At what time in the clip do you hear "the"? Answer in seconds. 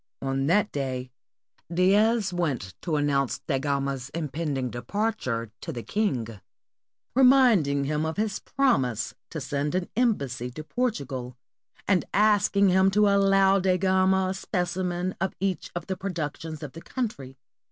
5.71-5.83, 15.85-15.95, 16.71-16.81